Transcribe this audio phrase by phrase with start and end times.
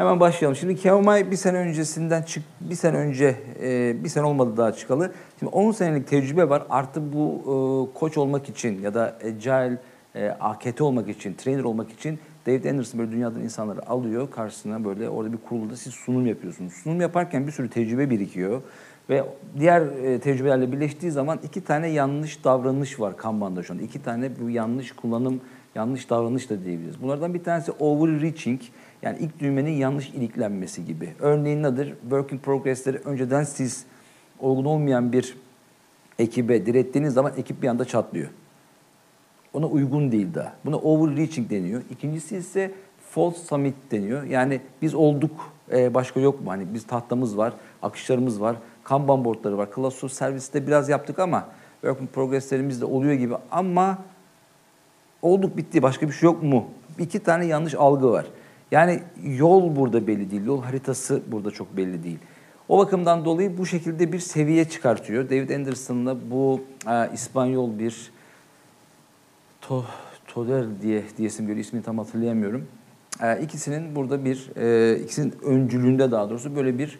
[0.00, 0.56] Hemen başlayalım.
[0.56, 5.12] Şimdi Keomay bir sene öncesinden çık, bir sene önce, e, bir sene olmadı daha çıkalı.
[5.38, 6.62] Şimdi 10 senelik tecrübe var.
[6.70, 7.40] Artı bu
[7.94, 9.78] e, koç olmak için ya da agile,
[10.14, 15.08] e, AKT olmak için, trainer olmak için David Anderson böyle dünyadan insanları alıyor karşısına böyle
[15.08, 16.72] orada bir kurulda siz sunum yapıyorsunuz.
[16.72, 18.62] Sunum yaparken bir sürü tecrübe birikiyor.
[19.10, 19.24] Ve
[19.58, 23.78] diğer e, tecrübelerle birleştiği zaman iki tane yanlış davranış var Kanban'da şu an.
[23.78, 25.40] İki tane bu yanlış kullanım,
[25.74, 27.02] yanlış davranış da diyebiliriz.
[27.02, 28.60] Bunlardan bir tanesi overreaching.
[29.02, 31.14] Yani ilk düğmenin yanlış iliklenmesi gibi.
[31.20, 31.94] Örneğin nedir?
[32.00, 33.84] Work in progress'leri önceden siz
[34.40, 35.36] olgun olmayan bir
[36.18, 38.28] ekibe direttiğiniz zaman ekip bir anda çatlıyor.
[39.52, 40.52] Ona uygun değil daha.
[40.64, 41.82] Buna overreaching deniyor.
[41.90, 42.72] İkincisi ise
[43.10, 44.22] false summit deniyor.
[44.22, 46.50] Yani biz olduk, e, başka yok mu?
[46.50, 49.68] Hani biz tahtamız var, akışlarımız var, Kanban boardları var.
[49.74, 51.48] Cluster serviste biraz yaptık ama
[51.80, 53.98] work in progress'lerimiz de oluyor gibi ama
[55.22, 56.64] olduk bitti başka bir şey yok mu?
[56.98, 58.26] İki tane yanlış algı var.
[58.70, 62.18] Yani yol burada belli değil, yol haritası burada çok belli değil.
[62.68, 65.24] O bakımdan dolayı bu şekilde bir seviye çıkartıyor.
[65.24, 68.10] David Anderson'la bu e, İspanyol bir
[69.60, 69.84] to,
[70.26, 72.66] Toder diye diyesim geliyor, ismini tam hatırlayamıyorum.
[73.22, 76.98] E, ikisinin burada bir, e, ikisinin öncülüğünde daha doğrusu böyle bir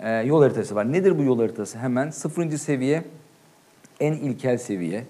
[0.00, 0.92] e, yol haritası var.
[0.92, 1.78] Nedir bu yol haritası?
[1.78, 3.04] Hemen sıfırıncı seviye,
[4.00, 5.04] en ilkel seviye,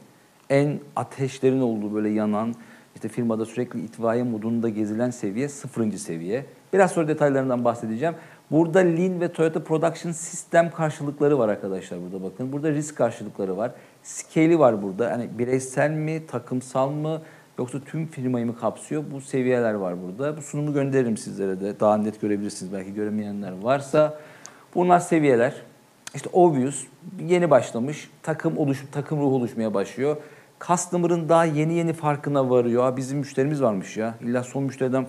[0.51, 2.55] en ateşlerin olduğu böyle yanan,
[2.95, 6.47] işte firmada sürekli itfaiye modunda gezilen seviye sıfırıncı seviye.
[6.73, 8.15] Biraz sonra detaylarından bahsedeceğim.
[8.51, 12.53] Burada Lean ve Toyota Production System karşılıkları var arkadaşlar burada bakın.
[12.53, 13.73] Burada risk karşılıkları var.
[14.03, 15.11] Scale'i var burada.
[15.13, 17.23] Hani bireysel mi, takımsal mı
[17.59, 19.05] yoksa tüm firmayı mı kapsıyor?
[19.11, 20.37] Bu seviyeler var burada.
[20.37, 21.81] Bu sunumu gönderirim sizlere de.
[21.81, 24.19] Daha net görebilirsiniz belki göremeyenler varsa.
[24.75, 25.55] Bunlar seviyeler.
[26.15, 26.85] İşte obvious
[27.27, 28.11] yeni başlamış.
[28.23, 30.17] Takım oluşup takım ruhu oluşmaya başlıyor.
[30.61, 32.97] Customer'ın daha yeni yeni farkına varıyor.
[32.97, 34.15] Bizim müşterimiz varmış ya.
[34.21, 35.07] İlla son müşteriden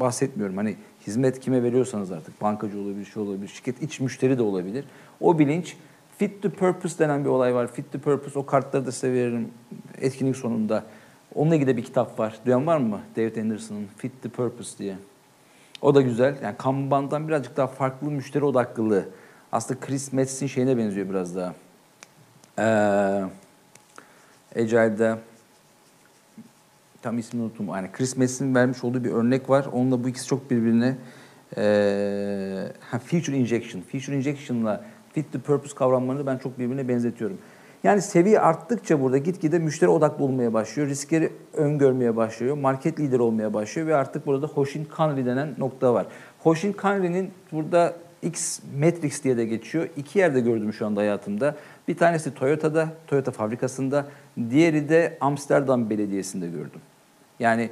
[0.00, 0.56] bahsetmiyorum.
[0.56, 4.84] Hani hizmet kime veriyorsanız artık bankacı olabilir, şey olabilir, şirket iç müşteri de olabilir.
[5.20, 5.76] O bilinç
[6.18, 7.72] fit to purpose denen bir olay var.
[7.72, 9.48] Fit to purpose o kartları da size veririm
[10.00, 10.84] etkinlik sonunda.
[11.34, 12.38] Onunla ilgili bir kitap var.
[12.46, 13.00] Duyan var mı?
[13.16, 14.94] David Anderson'ın Fit to Purpose diye.
[15.82, 16.36] O da güzel.
[16.42, 19.04] Yani Kanban'dan birazcık daha farklı müşteri odaklılığı.
[19.52, 21.54] Aslında Chris Metz'in şeyine benziyor biraz daha.
[22.58, 23.24] Ee,
[24.56, 25.18] Agile'de
[27.02, 27.68] tam ismini unuttum.
[27.68, 29.66] Yani Chris Metz'in vermiş olduğu bir örnek var.
[29.72, 30.96] Onunla bu ikisi çok birbirine
[31.56, 31.62] e,
[32.80, 33.82] ha, feature injection.
[33.82, 37.38] Feature injection'la fit to purpose kavramlarını ben çok birbirine benzetiyorum.
[37.84, 40.88] Yani seviye arttıkça burada gitgide müşteri odaklı olmaya başlıyor.
[40.88, 42.56] Riskleri öngörmeye başlıyor.
[42.56, 46.06] Market lider olmaya başlıyor ve artık burada Hoshin Kanri denen nokta var.
[46.38, 49.88] Hoshin Kanri'nin burada X Matrix diye de geçiyor.
[49.96, 51.56] İki yerde gördüm şu anda hayatımda.
[51.88, 54.06] Bir tanesi Toyota'da, Toyota fabrikasında.
[54.50, 56.80] Diğeri de Amsterdam Belediyesi'nde gördüm.
[57.40, 57.70] Yani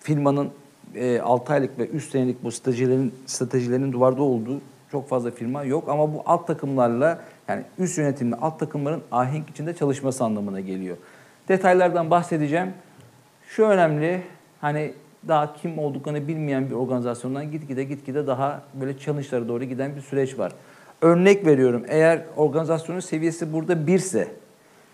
[0.00, 0.50] firmanın
[0.94, 4.60] e, 6 aylık ve üst senelik bu stratejilerin, stratejilerin duvarda olduğu
[4.92, 5.88] çok fazla firma yok.
[5.88, 10.96] Ama bu alt takımlarla yani üst yönetimli alt takımların ahenk içinde çalışması anlamına geliyor.
[11.48, 12.72] Detaylardan bahsedeceğim.
[13.48, 14.22] Şu önemli,
[14.60, 14.92] hani
[15.28, 20.38] daha kim olduklarını bilmeyen bir organizasyondan gitgide gitgide daha böyle challenge'lara doğru giden bir süreç
[20.38, 20.52] var.
[21.00, 24.28] Örnek veriyorum, eğer organizasyonun seviyesi burada birse,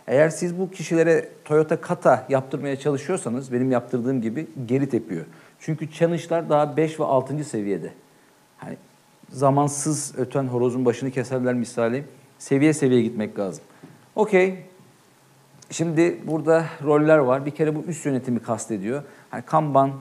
[0.06, 5.24] eğer siz bu kişilere Toyota Kata yaptırmaya çalışıyorsanız, benim yaptırdığım gibi geri tepiyor.
[5.60, 7.44] Çünkü challenge'lar daha 5 ve 6.
[7.44, 7.92] seviyede.
[8.58, 8.76] Hani
[9.28, 12.04] zamansız öten horozun başını keserler misali.
[12.38, 13.64] Seviye seviye gitmek lazım.
[14.16, 14.58] Okey.
[15.70, 17.46] Şimdi burada roller var.
[17.46, 19.02] Bir kere bu üst yönetimi kastediyor.
[19.30, 19.92] Hani Kanban, e,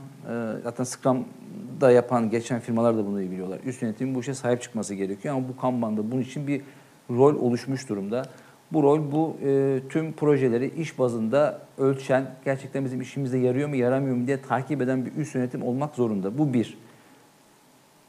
[0.63, 3.59] zaten Scrum'da yapan geçen firmalar da bunu iyi biliyorlar.
[3.65, 6.61] Üst yönetimin bu işe sahip çıkması gerekiyor ama bu Kanban'da bunun için bir
[7.09, 8.25] rol oluşmuş durumda.
[8.71, 14.15] Bu rol bu e, tüm projeleri iş bazında ölçen, gerçekten bizim işimize yarıyor mu yaramıyor
[14.15, 16.37] mu diye takip eden bir üst yönetim olmak zorunda.
[16.37, 16.77] Bu bir.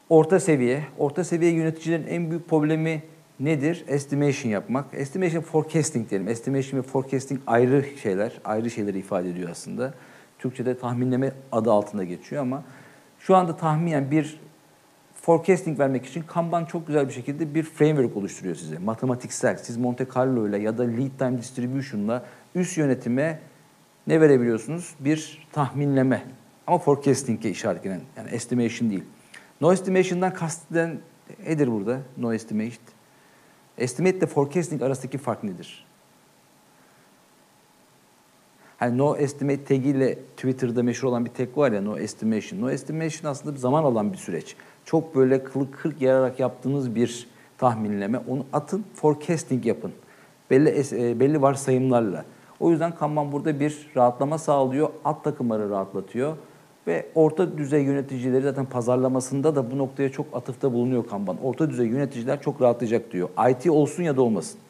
[0.08, 3.02] Orta seviye, orta seviye yöneticilerin en büyük problemi
[3.41, 3.84] nedir?
[3.88, 4.87] Estimation yapmak.
[4.93, 6.28] Estimation forecasting diyelim.
[6.28, 9.94] Estimation ve forecasting ayrı şeyler, ayrı şeyleri ifade ediyor aslında.
[10.38, 12.62] Türkçe'de tahminleme adı altında geçiyor ama
[13.19, 14.41] şu anda tahminen bir
[15.15, 18.79] forecasting vermek için Kanban çok güzel bir şekilde bir framework oluşturuyor size.
[18.79, 19.56] Matematiksel.
[19.56, 22.25] Siz Monte Carlo ile ya da lead time distribution'la
[22.55, 23.38] üst yönetime
[24.06, 24.94] ne verebiliyorsunuz?
[25.00, 26.23] Bir tahminleme.
[26.67, 28.00] Ama forecasting'e işaretlenen.
[28.17, 29.05] Yani estimation değil.
[29.61, 30.99] No estimation'dan kasteden
[31.46, 32.00] nedir burada?
[32.17, 32.79] No estimation.
[33.78, 35.84] Estimate ile forecasting arasındaki fark nedir?
[38.78, 42.60] Hani no estimate tagiyle Twitter'da meşhur olan bir tag var ya no estimation.
[42.60, 44.56] No estimation aslında bir zaman alan bir süreç.
[44.84, 47.28] Çok böyle kılık kırk yararak yaptığınız bir
[47.58, 48.19] tahminleme.
[48.28, 49.92] Onu atın, forecasting yapın.
[50.50, 52.25] Belli e, belli varsayımlarla.
[52.60, 54.90] O yüzden Kanban burada bir rahatlama sağlıyor.
[55.04, 56.36] Alt takımları rahatlatıyor.
[56.88, 61.37] Ve orta düzey yöneticileri zaten pazarlamasında da bu noktaya çok atıfta bulunuyor Kanban.
[61.43, 63.29] Orta düzey yöneticiler çok rahatlayacak diyor.
[63.50, 64.61] IT olsun ya da olmasın.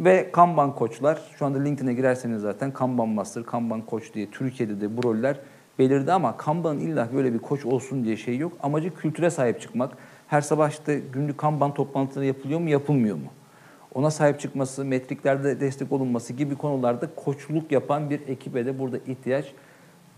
[0.00, 4.96] Ve Kanban koçlar, şu anda LinkedIn'e girerseniz zaten Kanban Master, Kanban Koç diye Türkiye'de de
[4.96, 5.36] bu roller
[5.78, 8.52] belirdi ama Kanban'ın illa böyle bir koç olsun diye şey yok.
[8.62, 9.96] Amacı kültüre sahip çıkmak.
[10.28, 13.28] Her sabah işte günlük Kanban toplantıları yapılıyor mu, yapılmıyor mu?
[13.94, 19.54] Ona sahip çıkması, metriklerde destek olunması gibi konularda koçluk yapan bir ekibe de burada ihtiyaç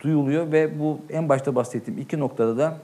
[0.06, 2.78] duyuluyor ve bu en başta bahsettiğim iki noktada da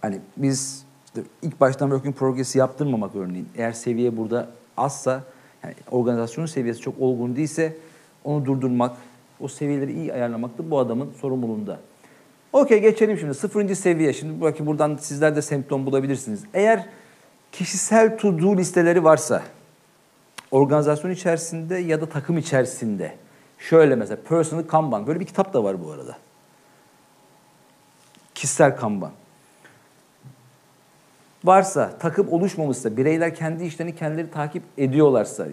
[0.00, 5.22] hani biz işte ilk baştan working progress'i yaptırmamak örneğin eğer seviye burada azsa
[5.64, 7.76] yani organizasyonun seviyesi çok olgun değilse
[8.24, 8.96] onu durdurmak,
[9.40, 11.80] o seviyeleri iyi ayarlamak da bu adamın sorumluluğunda.
[12.52, 14.12] Okey geçelim şimdi sıfırıncı seviye.
[14.12, 16.44] Şimdi belki buradan sizler de semptom bulabilirsiniz.
[16.54, 16.86] Eğer
[17.52, 19.42] kişisel to do listeleri varsa
[20.50, 23.14] organizasyon içerisinde ya da takım içerisinde
[23.58, 26.16] şöyle mesela personal kanban böyle bir kitap da var bu arada.
[28.44, 29.12] Kişisel kanban.
[31.44, 35.46] Varsa, takım oluşmamışsa, bireyler kendi işlerini kendileri takip ediyorlarsa,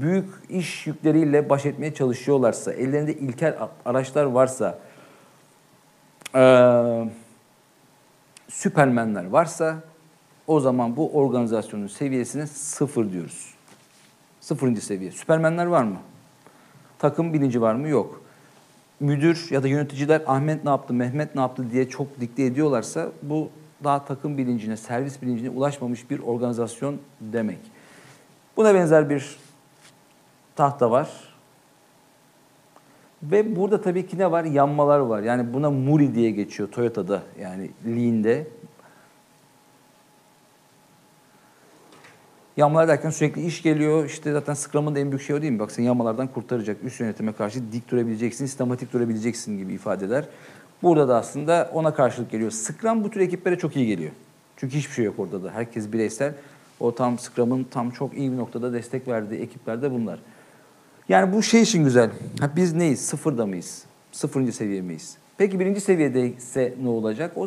[0.00, 4.78] büyük iş yükleriyle baş etmeye çalışıyorlarsa, ellerinde ilkel araçlar varsa,
[6.34, 7.10] eee
[8.48, 9.76] süpermenler varsa
[10.46, 13.54] o zaman bu organizasyonun seviyesine sıfır diyoruz.
[14.40, 15.10] Sıfırıncı seviye.
[15.10, 15.96] Süpermenler var mı?
[16.98, 17.88] Takım bilinci var mı?
[17.88, 18.27] Yok.
[19.00, 23.50] Müdür ya da yöneticiler Ahmet ne yaptı, Mehmet ne yaptı diye çok dikte ediyorlarsa bu
[23.84, 27.58] daha takım bilincine, servis bilincine ulaşmamış bir organizasyon demek.
[28.56, 29.36] Buna benzer bir
[30.56, 31.08] tahta var.
[33.22, 34.44] Ve burada tabii ki ne var?
[34.44, 35.22] Yanmalar var.
[35.22, 38.46] Yani buna Muri diye geçiyor Toyota'da yani Lean'de.
[42.58, 44.04] Yanmalar derken sürekli iş geliyor.
[44.04, 45.58] İşte zaten Scrum'ın da en büyük şey o değil mi?
[45.58, 46.76] Bak seni yanmalardan kurtaracak.
[46.84, 50.24] Üst yönetime karşı dik durabileceksin, sistematik durabileceksin gibi ifadeler.
[50.82, 52.50] Burada da aslında ona karşılık geliyor.
[52.50, 54.10] Scrum bu tür ekiplere çok iyi geliyor.
[54.56, 55.50] Çünkü hiçbir şey yok orada da.
[55.50, 56.34] Herkes bireysel.
[56.80, 60.18] O tam Scrum'ın tam çok iyi bir noktada destek verdiği ekipler de bunlar.
[61.08, 62.10] Yani bu şey için güzel.
[62.40, 63.00] Ha, biz neyiz?
[63.00, 63.84] Sıfırda mıyız?
[64.12, 65.16] Sıfırıncı seviye miyiz?
[65.36, 67.32] Peki birinci seviyede ise ne olacak?
[67.36, 67.46] O